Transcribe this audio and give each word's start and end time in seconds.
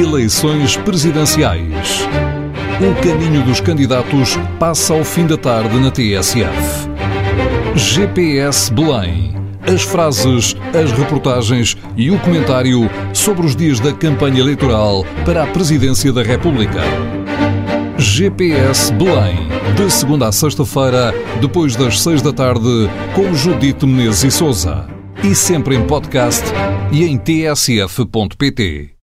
Eleições 0.00 0.78
presidenciais. 0.78 2.08
O 2.80 3.02
caminho 3.02 3.44
dos 3.44 3.60
candidatos 3.60 4.34
passa 4.58 4.94
ao 4.94 5.04
fim 5.04 5.26
da 5.26 5.36
tarde 5.36 5.78
na 5.78 5.90
TSF. 5.90 6.88
GPS 7.76 8.72
Belém. 8.72 9.36
As 9.60 9.82
frases, 9.82 10.56
as 10.68 10.90
reportagens 10.92 11.76
e 11.98 12.10
o 12.10 12.18
comentário 12.20 12.90
sobre 13.12 13.44
os 13.44 13.54
dias 13.54 13.78
da 13.78 13.92
campanha 13.92 14.40
eleitoral 14.40 15.04
para 15.26 15.42
a 15.42 15.46
Presidência 15.46 16.10
da 16.10 16.22
República. 16.22 16.80
GPS 17.98 18.90
Belém. 18.94 19.48
De 19.76 19.90
segunda 19.90 20.28
a 20.28 20.32
sexta-feira, 20.32 21.14
depois 21.42 21.76
das 21.76 22.00
seis 22.00 22.22
da 22.22 22.32
tarde, 22.32 22.88
com 23.14 23.34
Judite 23.34 23.84
Menezes 23.84 24.24
e 24.24 24.30
Souza. 24.30 24.88
E 25.22 25.34
sempre 25.34 25.76
em 25.76 25.86
podcast 25.86 26.44
e 26.90 27.04
em 27.04 27.18
tsf.pt. 27.18 28.99